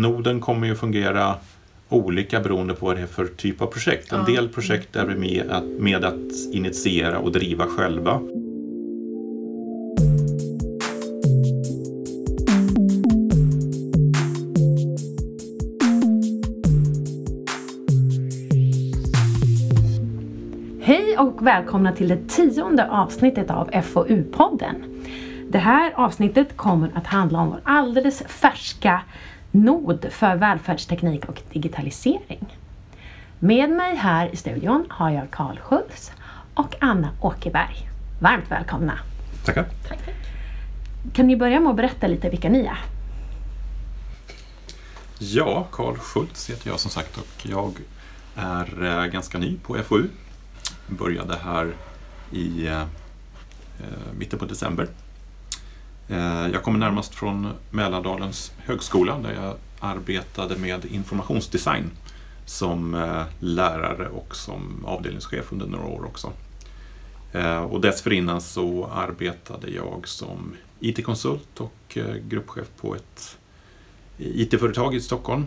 [0.00, 1.34] Noden kommer ju fungera
[1.88, 4.12] olika beroende på vad det är för typ av projekt.
[4.12, 4.24] En Ja.
[4.34, 8.20] del projekt är vi med att, med att initiera och driva själva.
[20.80, 24.74] Hej och välkomna till det tionde avsnittet av FoU-podden.
[25.48, 29.00] Det här avsnittet kommer att handla om vår alldeles färska
[29.64, 32.58] nod för välfärdsteknik och digitalisering.
[33.38, 36.12] Med mig här i studion har jag Karl Schultz
[36.54, 37.88] och Anna Åkerberg.
[38.20, 38.98] Varmt välkomna!
[39.44, 39.66] Tackar.
[41.12, 42.78] Kan ni börja med att berätta lite vilka ni är?
[45.18, 47.72] Ja, Karl Schultz heter jag som sagt och jag
[48.36, 50.08] är eh, ganska ny på FoU.
[50.86, 51.74] Började här
[52.32, 52.86] i eh, eh,
[54.18, 54.88] mitten på december.
[56.08, 61.90] Eh, jag kommer närmast från Mälardalens högskola där jag arbetade med informationsdesign
[62.44, 66.32] som eh, lärare och som avdelningschef under några år också.
[67.32, 73.38] Eh, och dessförinnan så arbetade jag som IT-konsult och gruppchef på ett
[74.18, 75.46] IT-företag i Stockholm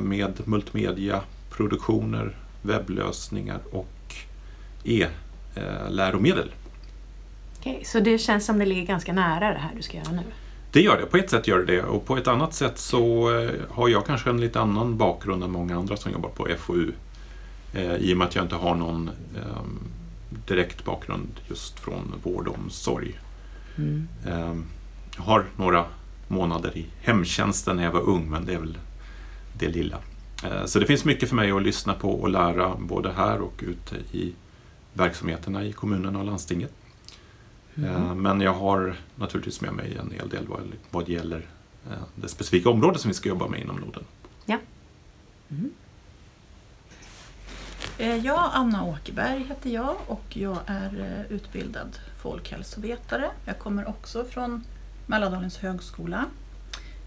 [0.00, 4.14] med multimedia, produktioner, webblösningar och
[4.84, 6.50] e-läromedel.
[7.62, 10.22] Okej, så det känns som det ligger ganska nära det här du ska göra nu?
[10.72, 13.34] Det gör det, på ett sätt gör det det och på ett annat sätt så
[13.40, 16.92] eh, har jag kanske en lite annan bakgrund än många andra som jobbar på FoU.
[17.74, 19.62] Eh, I och med att jag inte har någon eh,
[20.46, 23.20] direkt bakgrund just från vård och omsorg.
[23.78, 24.08] Mm.
[24.26, 24.54] Eh,
[25.16, 25.84] jag har några
[26.28, 28.78] månader i hemtjänsten när jag var ung, men det är väl
[29.58, 29.96] det lilla.
[30.44, 33.64] Eh, Så det finns mycket för mig att lyssna på och lära både här och
[33.66, 34.32] ute i
[34.92, 36.72] verksamheterna i kommunerna och landstinget.
[37.76, 41.46] Eh, Men jag har naturligtvis med mig en hel del vad, vad gäller
[41.90, 44.04] eh, det specifika område som vi ska jobba med inom Norden.
[47.98, 53.30] Eh, Jag, Anna Åkerberg heter jag och jag är utbildad folkhälsovetare.
[53.44, 54.64] Jag kommer också från
[55.06, 56.24] Mälardalens högskola.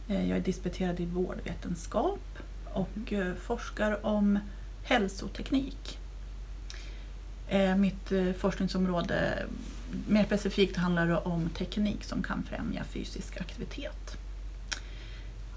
[0.08, 2.20] Jag är disputerad i vårdvetenskap
[2.74, 4.40] och forskar om
[4.84, 6.00] hälsoteknik.
[7.78, 9.46] Mitt forskningsområde
[10.08, 14.18] mer specifikt handlar det om teknik som kan främja fysisk aktivitet.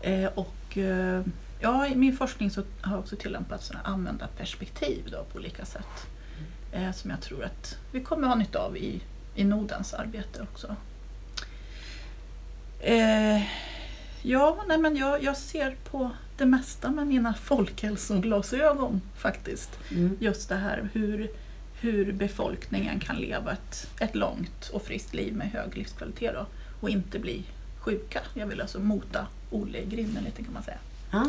[0.00, 1.22] Eh, Och eh,
[1.60, 6.06] Ja, i min forskning så har jag också tillämpat sådana användarperspektiv då på olika sätt.
[6.72, 9.00] Eh, som jag tror att vi kommer ha nytta av i,
[9.34, 10.76] i Nodens arbete också.
[12.80, 13.42] Eh,
[14.22, 19.70] ja, nej men jag, jag ser på det mesta med mina folkhälsoglasögon faktiskt.
[19.90, 20.16] Mm.
[20.20, 21.30] Just det här hur,
[21.80, 26.46] hur befolkningen kan leva ett, ett långt och friskt liv med hög livskvalitet då,
[26.80, 27.42] och inte bli
[27.78, 28.20] sjuka.
[28.34, 30.78] Jag vill alltså mota Olle i grinden lite kan man säga.
[31.10, 31.26] Ja.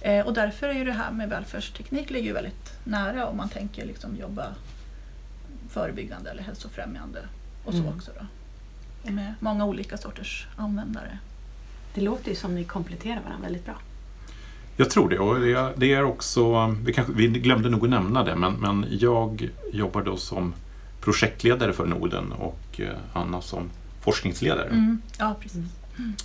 [0.00, 3.48] Eh, och därför är ju det här med välfärdsteknik ligger ju väldigt nära om man
[3.48, 4.54] tänker liksom jobba
[5.68, 7.20] förebyggande eller hälsofrämjande
[7.64, 7.94] och så Mm.
[7.94, 8.10] också.
[8.20, 8.26] Då.
[9.04, 11.18] Och med många olika sorters användare.
[11.94, 13.76] Det låter ju som ni kompletterar varandra väldigt bra.
[14.80, 17.90] Jag tror det och det är, det är också, vi, kanske, vi glömde nog att
[17.90, 20.54] nämna det, men, men jag jobbar då som
[21.00, 24.68] projektledare för Norden och eh, Anna som forskningsledare.
[24.68, 25.02] Mm.
[25.18, 25.64] Ja, precis.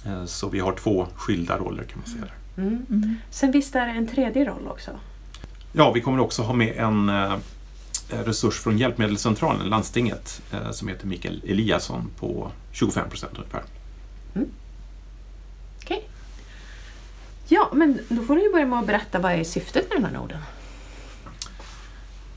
[0.06, 2.31] Eh, Så vi har två skilda roller kan man säga.
[2.58, 2.86] Mm.
[2.90, 3.16] Mm.
[3.30, 4.92] Sen visst är det en tredje roll också?
[5.72, 7.34] Ja, vi kommer också ha med en eh,
[8.09, 13.63] resurs från Hjälpmedelscentralen, landstinget, som heter Mikael Eliasson på 25 procent ungefär.
[17.48, 20.14] Ja, men då får du börja med att berätta vad är syftet med den här
[20.22, 20.40] noden?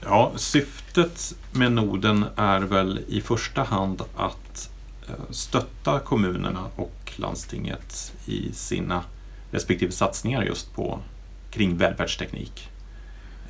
[0.00, 4.70] Ja, syftet med noden är väl i första hand att
[5.08, 9.04] eh, stötta kommunerna och landstinget i sina
[9.50, 10.98] respektive satsningar just på
[11.50, 12.68] kring välfärdsteknik.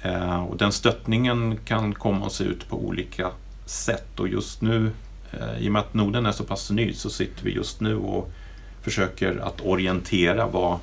[0.03, 3.31] Eh, och den stöttningen kan komma att se ut på olika
[3.67, 4.91] sätt och just nu,
[5.33, 7.97] eh, i och med att noden är så pass ny, så sitter vi just nu
[7.97, 8.31] och
[8.83, 10.78] försöker att orientera vad,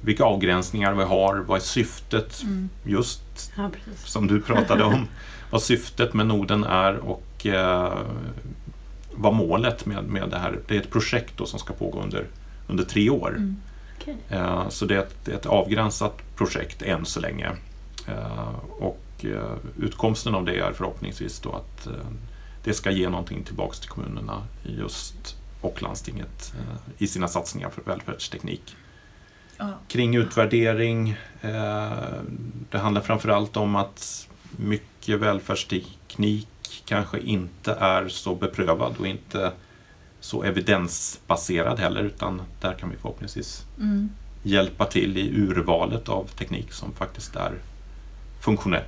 [0.00, 2.68] vilka avgränsningar vi har, vad är syftet Mm.
[2.84, 3.70] just Ja,
[4.04, 5.08] som du pratade om,
[5.50, 7.98] vad syftet med noden är och eh,
[9.16, 10.58] vad målet med, med det här.
[10.68, 12.26] Det är ett projekt då som ska pågå under,
[12.68, 13.28] under tre år.
[13.28, 13.56] Mm.
[14.00, 14.16] Okej.
[14.28, 17.50] Eh, så det är, ett, det är ett avgränsat projekt än så länge.
[18.08, 21.92] Eh, och eh, utkomsten av det är förhoppningsvis då att eh,
[22.64, 27.82] det ska ge någonting tillbaks till kommunerna just och landstinget eh, i sina satsningar för
[27.82, 28.76] välfärdsteknik.
[29.88, 31.10] Kring utvärdering.
[31.42, 31.92] Eh,
[32.70, 36.48] det handlar framförallt om att mycket välfärdsteknik
[36.84, 39.52] kanske inte är så beprövad och inte
[40.20, 44.08] så evidensbaserad heller utan där kan vi förhoppningsvis Mm.
[44.42, 47.52] hjälpa till i urvalet av teknik som faktiskt är
[48.40, 48.84] funktionell.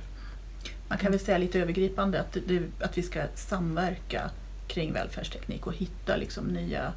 [0.87, 4.29] Man kan väl säga lite övergripande att, det, att vi ska samverka
[4.67, 6.93] kring välfärdsteknik och hitta liksom nya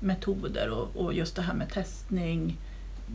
[0.00, 2.58] metoder och, och just det här med testning.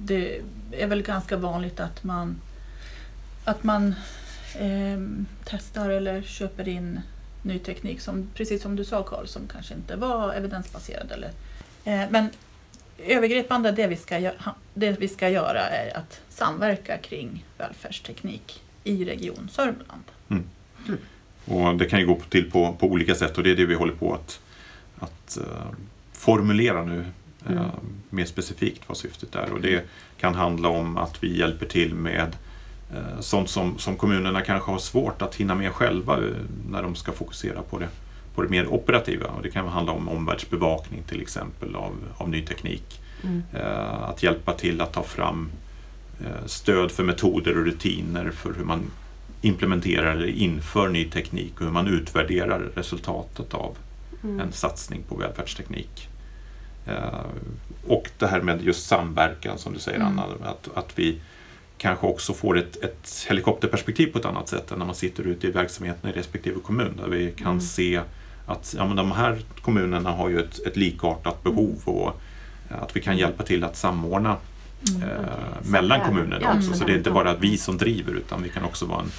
[0.04, 2.42] Det är väl ganska vanligt att man,
[3.44, 3.96] att man
[4.56, 5.00] eh,
[5.44, 7.02] testar eller köper in
[7.42, 11.12] ny teknik som, precis som du sa Karl, som kanske inte var evidensbaserad.
[11.12, 11.32] Eller,
[11.84, 12.30] eh, men
[12.98, 14.32] övergripande det vi, ska,
[14.74, 20.04] det vi ska göra är att samverka kring välfärdsteknik i Region Sörmland.
[20.30, 20.44] Mm.
[20.88, 21.00] Mm.
[21.46, 23.76] Och det kan ju gå till på, på olika sätt och det är det vi
[23.76, 24.40] håller på att,
[25.00, 25.72] att uh,
[26.14, 27.06] formulera nu
[27.52, 27.70] mm.
[28.10, 29.52] mer specifikt vad syftet är.
[29.52, 29.84] Och det
[30.18, 32.36] kan handla om att vi hjälper till med
[32.96, 36.20] uh, sånt som, som kommunerna kanske har svårt att hinna med själva
[36.70, 37.88] när de ska fokusera på det,
[38.36, 39.28] på det mer operativa.
[39.28, 43.02] Och det kan handla om omvärldsbevakning till exempel av, av ny teknik.
[43.24, 43.44] Mm.
[44.02, 45.50] Att hjälpa till att ta fram
[46.46, 48.92] stöd för metoder och rutiner för hur man
[49.46, 53.78] implementerar eller inför ny teknik och hur man utvärderar resultatet av
[54.24, 54.40] mm.
[54.40, 56.10] en satsning på välfärdsteknik.
[56.88, 57.20] Eh,
[57.88, 60.20] och det här med just samverkan som du säger mm.
[60.20, 61.22] Anna, att, att vi
[61.78, 65.48] kanske också får ett, ett helikopterperspektiv på ett annat sätt än när man sitter ute
[65.48, 67.62] i verksamheten i respektive kommun där vi kan mm.
[67.62, 68.02] se
[68.46, 72.22] att ja, men de här kommunerna har ju ett, ett likartat behov och
[72.70, 74.38] att vi kan hjälpa till att samordna
[74.90, 75.10] Mm.
[75.10, 76.74] Eh, mellan kommunerna ja, också.
[76.74, 79.12] Så det är inte bara vi som driver utan vi kan också vara en,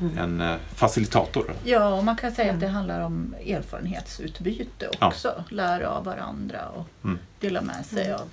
[0.00, 0.18] mm.
[0.18, 1.54] en eh, facilitator.
[1.64, 5.34] Ja, och man kan säga att det handlar om erfarenhetsutbyte också.
[5.36, 5.44] Ja.
[5.48, 7.18] Lära av varandra och mm.
[7.40, 8.20] dela med sig mm.
[8.20, 8.28] av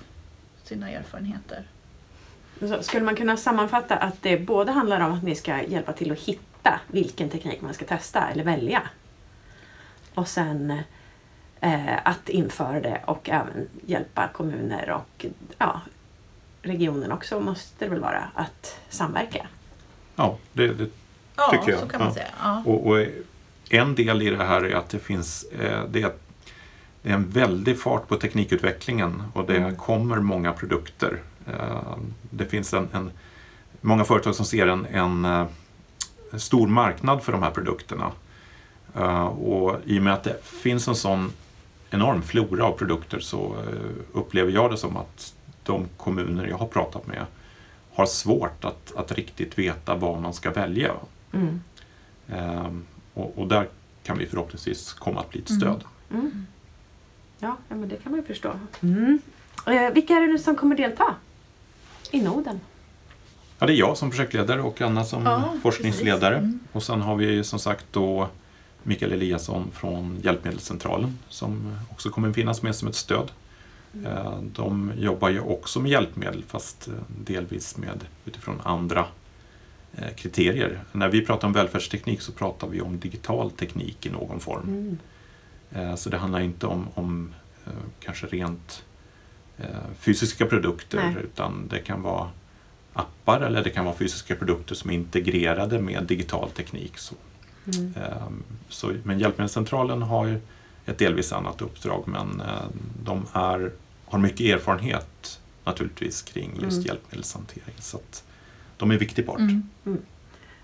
[0.64, 1.64] sina erfarenheter.
[2.60, 6.12] Så skulle man kunna sammanfatta att det både handlar om att ni ska hjälpa till
[6.12, 8.82] att hitta vilken teknik man ska testa eller välja.
[10.14, 10.82] Och sen
[11.60, 15.26] eh, att införa det och även hjälpa kommuner och
[15.58, 15.80] ja,
[16.62, 19.46] regionen också måste det väl vara att samverka?
[20.16, 20.90] Ja, det, det
[21.38, 21.80] ja, tycker jag.
[21.80, 22.26] Så kan man säga.
[22.42, 22.62] Ja.
[22.66, 23.06] Och, och,
[23.70, 26.12] en del i det här är att det finns eh, det är,
[27.02, 29.76] det är en väldig fart på teknikutvecklingen och det mm.
[29.76, 31.22] kommer många produkter.
[31.46, 31.96] Eh,
[32.30, 33.10] det finns en, en,
[33.80, 35.48] många företag som ser en, en, en
[36.32, 38.12] eh, stor marknad för de här produkterna.
[39.28, 41.32] Och i och med att det finns en sån
[41.90, 43.56] enorm flora av produkter så
[44.12, 47.26] upplever jag det som att de kommuner jag har pratat med
[47.94, 50.92] har svårt att, att riktigt veta vad man ska välja.
[51.40, 51.60] Mm.
[52.28, 53.68] Ehm, och, och, där
[54.02, 55.84] kan vi förhoppningsvis komma att bli ett stöd.
[56.10, 56.20] Mm.
[56.20, 56.46] Mm.
[57.38, 58.52] Ja, men det kan man ju förstå.
[58.80, 59.18] Mm.
[59.66, 61.14] Eh, vilka är det nu som kommer delta
[62.10, 62.60] i Noden?
[63.58, 66.36] Ja, det är jag som projektledare och Anna som ja, forskningsledare.
[66.36, 66.60] Mm.
[66.72, 68.28] Och sen har vi som sagt då
[68.82, 73.30] Mikael Eliasson från Hjälpmedelscentralen som också kommer finnas med som ett stöd.
[74.04, 76.94] Eh, de jobbar ju också med hjälpmedel fast eh,
[77.24, 79.06] delvis med utifrån andra
[80.16, 80.80] kriterier.
[80.92, 84.98] När vi pratar om välfärdsteknik så pratar vi om digital teknik i någon form.
[85.72, 85.96] Mm.
[85.96, 87.34] Så det handlar inte om, om
[88.00, 88.84] kanske rent
[89.98, 91.24] fysiska produkter Nej.
[91.24, 92.30] utan det kan vara
[92.92, 96.98] appar eller det kan vara fysiska produkter som är integrerade med digital teknik.
[96.98, 97.14] Så,
[97.66, 97.92] mm.
[98.68, 100.40] så, men Hjälpmedelscentralen har ju
[100.86, 102.42] ett delvis annat uppdrag men
[103.04, 103.72] de är
[104.10, 106.86] har mycket erfarenhet naturligtvis kring just mm.
[106.86, 107.74] hjälpmedelshantering.
[107.78, 108.24] Så att
[108.78, 109.38] de är en viktig part.
[109.38, 109.68] Mm.
[109.86, 110.02] Mm.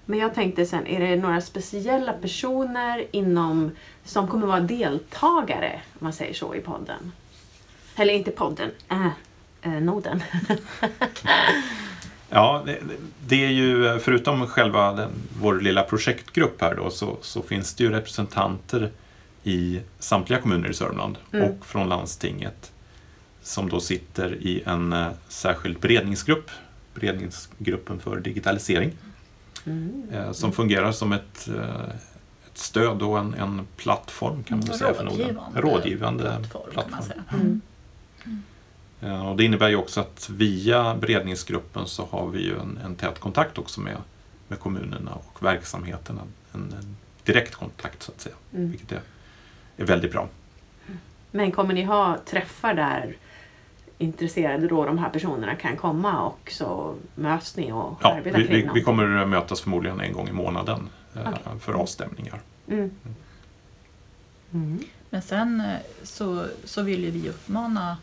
[0.06, 3.70] Men jag tänkte sen, är det några speciella personer inom
[4.04, 7.12] som kommer vara deltagare, om man säger så, i podden?
[7.96, 9.06] Eller inte podden, äh,
[9.62, 10.22] äh noden.
[12.28, 12.66] ja,
[13.26, 17.84] det, är ju förutom själva den, vår lilla projektgrupp här då så, så, finns det
[17.84, 18.90] ju representanter
[19.42, 21.48] i samtliga kommuner i Sörmland mm.
[21.48, 22.72] och från landstinget
[23.42, 26.50] som då sitter i en eh, särskild beredningsgrupp,
[26.94, 28.92] beredningsgruppen för digitalisering,
[29.64, 30.02] mm.
[30.12, 31.88] Eh, som fungerar som ett, eh,
[32.46, 35.38] ett stöd och en, en plattform kan man säga för Norden.
[35.54, 36.70] Rådgivande plattform.
[36.72, 37.22] plattform.
[37.32, 37.60] Mm.
[39.00, 39.22] Mm.
[39.26, 43.18] Och det innebär ju också att via beredningsgruppen så har vi ju en, en tät
[43.18, 43.96] kontakt också med,
[44.48, 46.22] med kommunerna och verksamheterna.
[46.52, 48.70] En, en direkt kontakt så att säga, mm.
[48.70, 49.00] vilket är,
[49.76, 50.28] är väldigt bra.
[51.30, 53.16] Men kommer ni ha träffar där
[53.98, 58.46] intresserade då de här personerna kan komma och så möts ni och ja, arbetar vi,
[58.46, 61.58] kring vi, vi kommer mötas förmodligen en gång i månaden eh, okay.
[61.60, 62.40] för avstämningar.
[62.68, 62.80] Mm.
[62.80, 63.14] Mm.
[64.52, 64.78] mm.
[65.10, 67.96] Men sen eh, så, så vill vi uppmana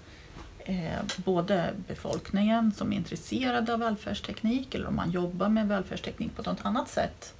[0.66, 6.42] eh, både befolkningen som är intresserade av välfärdsteknik eller om man jobbar med välfärdsteknik på
[6.42, 7.34] något annat sätt.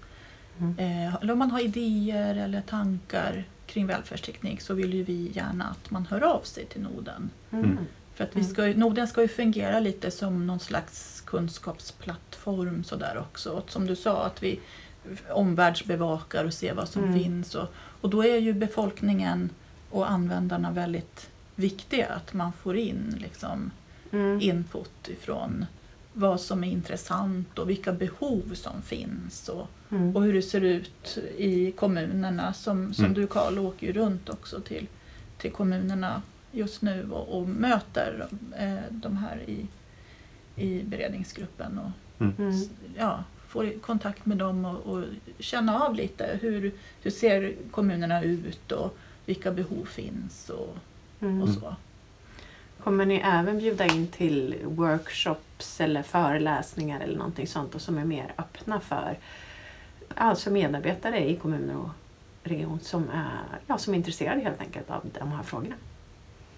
[0.60, 0.78] Mm.
[0.78, 5.66] Eh, eller om man har idéer eller tankar kring välfärdsteknik så vill ju vi gärna
[5.66, 7.30] att man hör av sig till Noden.
[7.52, 7.78] Mm.
[8.22, 8.54] För att vi Mm.
[8.54, 13.50] ska, ju- Norden ska ju fungera lite som någon slags kunskapsplattform sådär också.
[13.52, 14.60] Och som du sa, att vi
[15.30, 17.20] omvärldsbevakar och ser vad som Mm.
[17.24, 17.56] finns.
[17.56, 17.68] Och,
[18.02, 19.50] och då är ju befolkningen
[19.90, 22.08] och användarna väldigt viktiga.
[22.08, 23.72] Att man får in liksom,
[24.12, 24.42] Mm.
[24.42, 25.66] input ifrån
[26.14, 29.50] vad som är intressant och vilka behov som finns.
[29.50, 30.16] Och, Mm.
[30.16, 32.54] och hur det ser ut i kommunerna.
[32.54, 33.16] Som, som Mm.
[33.16, 34.88] du Karl åker ju runt också till,
[35.38, 38.28] till kommunerna just nu och, och möter
[38.58, 39.68] eh, de här i,
[40.56, 41.78] i beredningsgruppen.
[41.80, 41.92] Och,
[42.22, 42.50] Mm.
[42.50, 45.04] s- ja, får kontakt med dem och, och
[45.40, 50.76] känna av lite hur, hur ser kommunerna ut och vilka behov finns och,
[51.22, 51.42] Mm.
[51.42, 51.76] och så.
[52.84, 58.06] Kommer ni även bjuda in till workshops eller föreläsningar eller någonting sånt och som är
[58.06, 59.18] mer öppna för
[60.16, 61.90] alltså medarbetare i kommuner och
[62.44, 65.76] region som är, ja, som är intresserade helt enkelt av de här frågorna?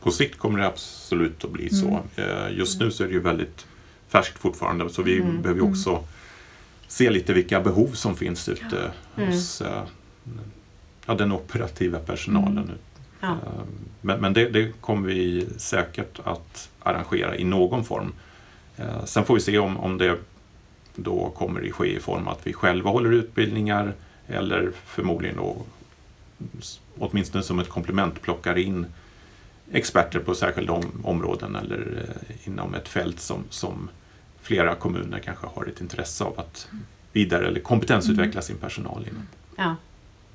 [0.04, 2.00] På sikt kommer det absolut att bli så.
[2.16, 3.66] Eh, Just nu så är det ju väldigt
[4.08, 5.42] färskt fortfarande så vi Mm.
[5.42, 6.04] behöver ju också
[6.88, 9.30] se lite vilka behov som finns ute Mm.
[9.30, 9.84] hos eh,
[11.06, 12.58] ja, den operativa personalen.
[12.64, 12.76] Mm.
[13.20, 13.28] Ja.
[13.32, 13.64] Eh,
[14.02, 18.14] Men, men det, det kommer vi säkert att arrangera i någon form.
[19.06, 20.18] Sen får vi se om, om det
[20.96, 23.94] då kommer att ske i form att vi själva håller utbildningar
[24.28, 25.58] eller förmodligen då
[27.00, 28.86] åtminstone som ett komplement plockar in
[29.74, 33.90] experter på särskilda om, områden eller eh, inom ett fält som, som
[34.42, 36.68] flera kommuner kanske har ett intresse av att
[37.12, 39.28] vidare eller kompetensutveckla sin personal inom.
[39.56, 39.76] Ja.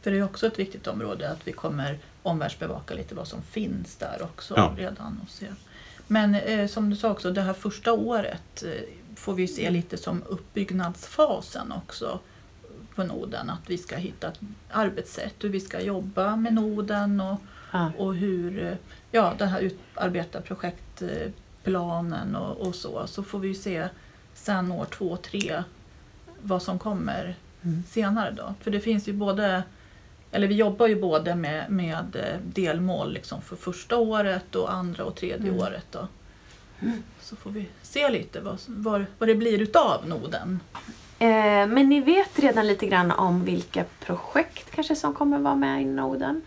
[0.02, 3.96] För det är också ett viktigt område att vi kommer omvärldsbevaka lite vad som finns
[3.96, 4.74] där också Ja.
[4.78, 5.20] redan.
[5.24, 5.46] Och se.
[6.06, 8.70] Men eh, som du sa också, det här första året eh,
[9.16, 12.20] får vi se lite som uppbyggnadsfasen också
[12.94, 13.50] på noden.
[13.50, 14.40] Att vi ska hitta ett
[14.70, 17.90] arbetssätt, hur vi ska jobba med noden och, Ja.
[17.98, 18.74] och hur, eh,
[19.10, 23.06] ja, det här utarbeta projektplanen och, och så.
[23.06, 23.88] Så får vi ju se
[24.34, 25.62] sen år två, tre
[26.42, 27.34] vad som kommer
[27.64, 27.82] Mm.
[27.88, 28.54] senare då.
[28.60, 29.62] För det finns ju både,
[30.32, 35.04] eller vi jobbar ju både med, med eh, delmål liksom för första året och andra
[35.04, 35.60] och tredje Mm.
[35.60, 36.08] året då.
[37.20, 40.60] Så får vi se lite vad, vad, vad det blir utav noden.
[41.18, 45.82] Eh, men ni vet redan lite grann om vilka projekt kanske som kommer vara med
[45.82, 46.42] i Noden?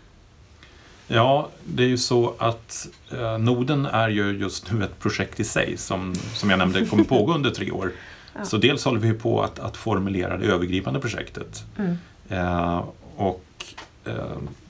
[1.14, 5.44] Ja, det är ju så att eh, Noden är ju just nu ett projekt i
[5.44, 7.92] sig som, som jag nämnde kommer pågå under tre år.
[8.34, 8.44] Ja.
[8.44, 11.64] Så dels håller vi på att, att formulera det övergripande projektet.
[11.78, 11.96] Mm.
[12.28, 12.84] Eh,
[13.16, 13.44] och
[14.04, 14.14] eh,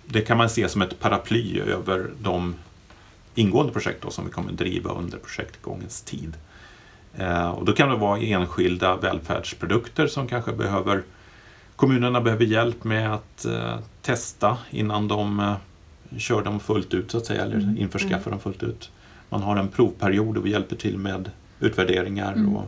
[0.07, 2.55] det kan man se som ett paraply över de
[3.35, 6.37] ingående projekt då, som vi kommer driva under projektgångens tid.
[7.15, 11.03] Eh, och då kan det vara enskilda välfärdsprodukter som kanske behöver
[11.77, 15.55] kommunerna behöver hjälp med att eh, testa innan de eh,
[16.19, 17.79] kör dem fullt ut så att säga, eller Mm.
[17.79, 18.91] införskaffar dem fullt ut.
[19.29, 22.57] Man har en provperiod och vi hjälper till med utvärderingar Mm.
[22.57, 22.65] och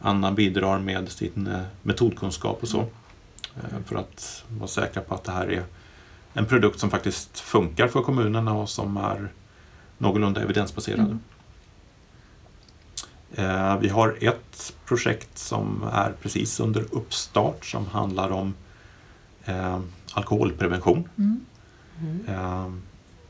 [0.00, 2.80] Anna bidrar med sin eh, metodkunskap och så.
[3.56, 5.62] Eh, För att vara säkra på att det här är
[6.34, 9.28] en produkt som faktiskt funkar för kommunerna och som är
[9.98, 11.00] någorlunda evidensbaserad.
[11.00, 11.18] Mm.
[13.34, 18.54] Eh, Vi har ett projekt som är precis under uppstart som handlar om
[19.44, 19.80] eh,
[20.12, 21.08] alkoholprevention.
[21.18, 21.40] Mm.
[22.00, 22.82] Mm.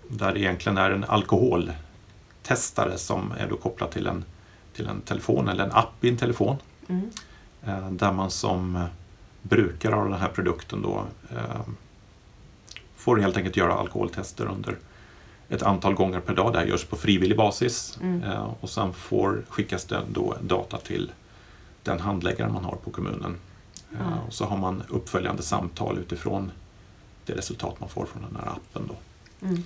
[0.09, 4.25] Där det egentligen är en alkoholtestare som är då kopplad till en,
[4.73, 6.57] till en telefon eller en app i en telefon.
[6.89, 7.11] Mm.
[7.65, 8.85] Eh, där man som
[9.43, 11.61] brukare av den här produkten då eh,
[12.97, 14.77] får helt enkelt göra alkoholtester under
[15.49, 16.53] ett antal gånger per dag.
[16.53, 18.23] Det här görs på frivillig basis Mm.
[18.61, 21.13] och sen får, skickas det då data till
[21.83, 23.37] den handläggare man har på kommunen.
[23.91, 23.99] Ja.
[24.27, 26.51] och så har man uppföljande samtal utifrån
[27.31, 28.83] det resultat man får från den här appen.
[28.89, 28.97] Då.
[29.47, 29.63] Mm.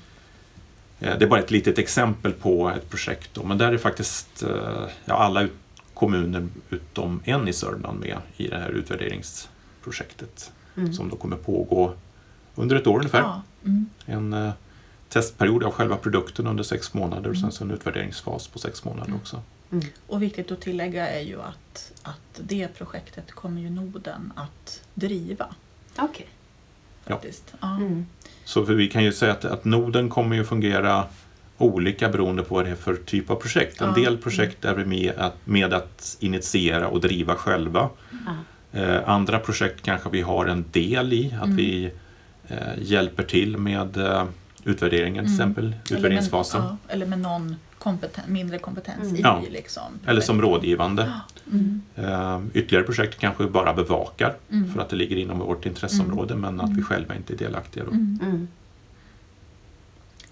[1.01, 3.31] Eh, Det är bara ett litet exempel på ett projekt.
[3.35, 5.53] Då, men där är faktiskt eh, ja, alla ut-
[5.95, 10.93] kommuner utom en i Sörmland med i det här utvärderingsprojektet Mm.
[10.93, 11.95] som då kommer pågå
[12.55, 13.19] under ett år ungefär.
[13.21, 13.43] Ja.
[13.65, 13.87] Mm.
[14.07, 14.53] En eh,
[15.09, 17.53] testperiod av själva produkten under sex månader och sen Mm.
[17.53, 19.21] så en utvärderingsfas på sex månader Mm.
[19.21, 19.43] också.
[19.73, 19.85] Mm.
[20.07, 25.47] Och viktigt att tillägga är ju att, att det projektet kommer ju Noden att driva.
[25.99, 26.27] Okej.
[27.07, 27.15] Ja.
[27.15, 27.55] Faktiskt.
[27.61, 27.77] Ja.
[27.77, 28.07] Mm.
[28.45, 31.05] Så för vi kan ju säga att, att Noden kommer ju fungera
[31.59, 33.81] olika beroende på vad det är för typ av projekt.
[33.81, 33.95] En Ja.
[34.05, 37.89] del projekt är vi med att, med att initiera och driva själva.
[38.27, 38.81] Ja.
[38.81, 41.57] Eh, andra projekt kanske vi har en del i, att Mm.
[41.57, 41.91] vi
[42.49, 44.25] eh, hjälper till med eh,
[44.65, 45.51] utvärderingen till Mm.
[45.51, 46.63] exempel, Eller med- utvärderingsfasen.
[46.63, 49.17] Ja, eller med någon kompeten, mindre kompetens Mm.
[49.17, 49.21] i.
[49.21, 49.43] Ja.
[49.51, 51.13] Liksom, Eller som rådgivande.
[51.53, 51.83] Mm.
[51.97, 54.73] Eh, ytterligare projekt kanske vi bara bevakar Mm.
[54.75, 56.85] för att det ligger inom vårt intresseområde men att vi Mm.
[56.85, 57.85] själva inte är delaktiga.
[57.85, 57.91] Då.
[57.91, 58.19] Mm.
[58.23, 58.49] Mm.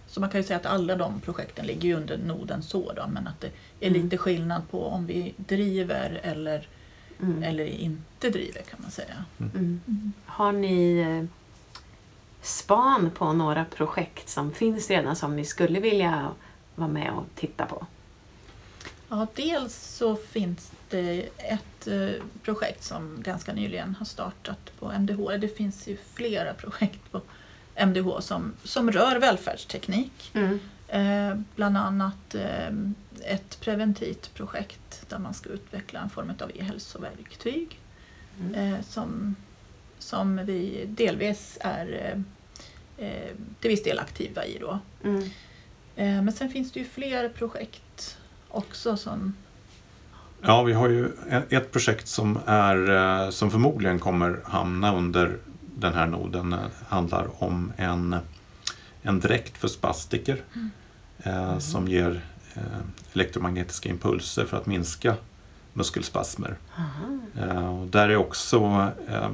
[0.06, 3.02] Så man kan ju säga att alla de projekten ligger ju under noden så då,
[3.12, 4.02] men att det är Mm.
[4.02, 6.66] lite skillnad på om vi driver eller,
[7.22, 7.42] Mm.
[7.42, 9.24] eller inte driver kan man säga.
[9.38, 9.80] Mm.
[10.26, 11.24] Har ni eh,
[12.42, 16.28] span på några projekt som finns redan som ni skulle vilja
[16.74, 17.86] vara med och titta på?
[19.08, 25.38] Ja, dels så finns det ett eh, projekt som ganska nyligen har startat på MDH.
[25.40, 27.20] Det finns ju flera projekt på
[27.86, 30.30] MDH som, som rör välfärdsteknik.
[30.34, 30.60] Mm.
[30.88, 32.68] Eh, bland annat eh,
[33.24, 37.78] ett preventivt projekt där man ska utveckla en form av e-hälsoverktyg
[38.40, 38.54] Mm.
[38.54, 39.36] eh, som,
[39.98, 42.14] som vi delvis är
[42.98, 44.58] eh, eh, till viss del aktiva i.
[44.60, 44.78] Då.
[45.04, 45.30] Mm.
[45.96, 48.18] Eh, men sen finns det ju fler projekt
[48.48, 49.34] också som
[50.44, 51.08] Ja, vi har ju
[51.50, 52.90] ett projekt som, är,
[53.24, 55.36] eh, som förmodligen kommer hamna under
[55.76, 56.52] den här noden.
[56.52, 56.58] eh,
[56.88, 58.16] handlar om en,
[59.02, 60.42] en dräkt för spastiker
[61.18, 62.62] eh, som ger eh,
[63.12, 65.14] elektromagnetiska impulser för att minska
[65.72, 66.56] muskelspasmer.
[67.38, 69.30] Eh, och där är också, eh,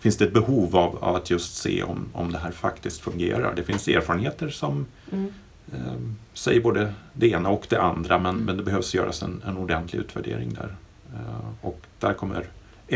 [0.00, 3.54] finns det ett behov av, av att just se om, om det här faktiskt fungerar.
[3.54, 5.32] Det finns erfarenheter som Mm.
[5.72, 5.92] eh,
[6.34, 8.44] säger både det ena och det andra men, Mm.
[8.46, 10.76] men det behövs göras en, en ordentlig utvärdering där.
[11.14, 12.46] Eh, och där kommer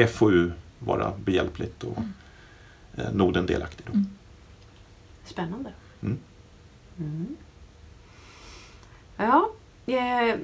[0.08, 2.12] FoU vara behjälpligt och Mm.
[2.94, 3.86] eh, Norden delaktig.
[3.86, 3.92] Då.
[3.92, 4.06] Mm.
[5.24, 5.70] Spännande.
[6.02, 6.18] Mm.
[6.98, 7.36] Mm.
[9.16, 9.50] Ja,
[9.86, 10.36] eh,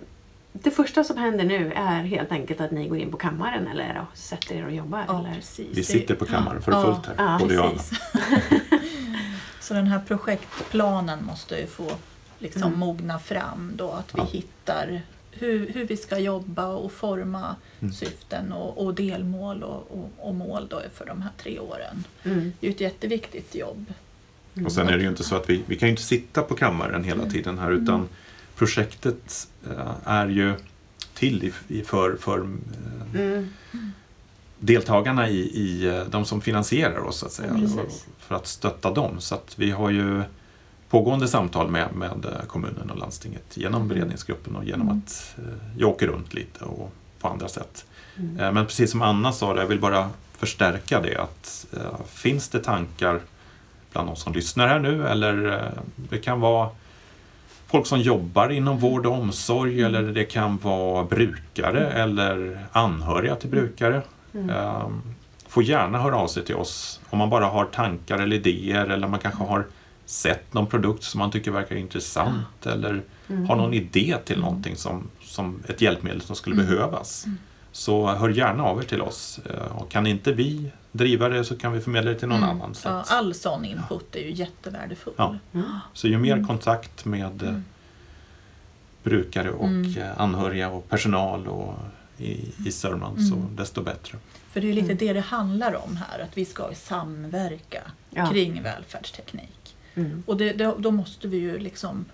[0.53, 4.07] det första som händer nu är helt enkelt att ni går in på kammaren eller
[4.13, 5.05] och sätter er och jobbar?
[5.09, 5.35] Ja, eller?
[5.35, 5.67] precis.
[5.79, 7.81] Vi sitter på kammaren för Ja, fullt här, ja, både jag och.
[9.61, 11.91] Så den här projektplanen måste ju få
[12.39, 12.79] liksom Mm.
[12.79, 14.27] mogna fram då att vi Ja.
[14.33, 17.93] hittar hur, hur vi ska jobba och forma Mm.
[17.95, 22.05] syften och, och delmål och, och, och mål då för de här tre åren.
[22.25, 22.53] Mm.
[22.61, 23.93] Det är ju ett jätteviktigt jobb.
[24.65, 26.55] Och sen är det ju inte så att vi, vi kan ju inte sitta på
[26.55, 27.33] kammaren hela Mm.
[27.33, 28.09] tiden här utan Mm.
[28.59, 30.55] Projektet eh, är ju
[31.15, 31.53] till
[31.87, 32.45] för, för eh,
[33.15, 33.93] Mm.
[34.59, 37.69] deltagarna i, i eh, de som finansierar oss så att säga.
[37.77, 37.83] Ja,
[38.19, 39.21] för att stötta dem.
[39.21, 40.23] Så att vi har ju
[40.91, 44.99] pågående samtal med, med kommunen och landstinget genom beredningsgruppen och genom Mm.
[45.07, 45.37] att
[45.79, 47.87] jag åker runt lite och på andra sätt.
[48.17, 48.55] Mm.
[48.55, 51.67] Men precis som Anna sa, jag vill bara förstärka det att
[52.09, 53.21] finns det tankar
[53.93, 55.63] bland de som lyssnar här nu eller
[56.11, 56.71] det kan vara
[57.71, 63.51] folk som jobbar inom vård och omsorg eller det kan vara brukare eller anhöriga till
[63.51, 64.03] brukare.
[64.35, 64.51] Mm.
[64.51, 64.89] Eh,
[65.49, 69.09] Får gärna höra av sig till oss om man bara har tankar eller idéer eller
[69.09, 69.67] man kanske har
[70.07, 73.47] sett någon produkt som man tycker verkar intressant eller Mm.
[73.49, 76.67] har någon idé till någonting som, som ett hjälpmedel som skulle Mm.
[76.67, 77.25] behövas.
[77.79, 79.39] Så hör gärna av er till oss.
[79.51, 82.51] Eh, Och kan inte vi driva det så kan vi förmedla det till någon Mm.
[82.51, 82.75] annan.
[82.75, 85.15] Så, Ja, att, all sån input är ju jättevärdefull.
[85.17, 85.37] Ja.
[85.93, 86.47] Så ju mer Mm.
[86.47, 87.65] kontakt med eh, Mm.
[89.03, 89.97] brukare och Mm.
[89.99, 91.75] eh, anhöriga och personal och
[92.19, 93.57] i, i Sörmland så Mm.
[93.57, 94.19] desto bättre.
[94.53, 94.97] För det är lite Mm.
[94.97, 98.27] det det handlar om här, att vi ska samverka Ja.
[98.31, 99.77] kring välfärdsteknik.
[99.95, 100.23] Mm.
[100.27, 102.05] Och det, det, då måste vi ju liksom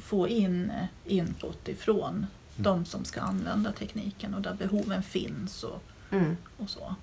[0.00, 0.72] få in
[1.06, 5.82] input ifrån de som ska använda tekniken och där behoven finns och,
[6.12, 6.36] Mm.
[6.58, 6.94] och så.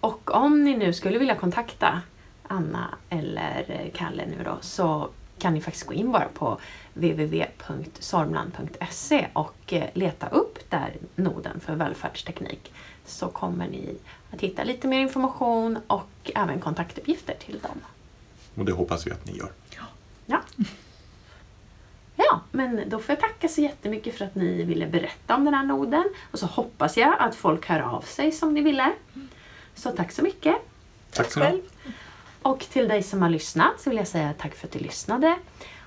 [0.00, 2.00] Och om ni nu skulle vilja kontakta
[2.48, 6.58] Anna eller Kalle nu då så kan ni faktiskt gå in bara på
[6.94, 12.72] www.sormland.se och eh, leta upp där noden för välfärdsteknik
[13.06, 13.94] så kommer ni
[14.32, 17.80] att hitta lite mer information och även kontaktuppgifter till dem.
[18.54, 19.50] Och det hoppas vi att ni gör.
[19.76, 19.82] Ja.
[20.26, 20.40] Ja,
[22.52, 25.64] men då får jag tacka så jättemycket för att ni ville berätta om den här
[25.64, 26.04] noden.
[26.30, 28.92] Och så hoppas jag att folk hör av sig som ni ville.
[29.74, 30.56] Så tack så mycket.
[31.10, 31.52] Tack så mycket.
[31.52, 31.62] Själv.
[32.42, 35.36] Och till dig som har lyssnat så vill jag säga tack för att du lyssnade.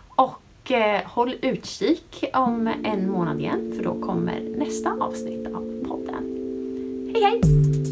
[0.08, 6.32] Och eh, håll utkik om en månad igen för då kommer nästa avsnitt av podden.
[7.14, 7.85] Hej hej!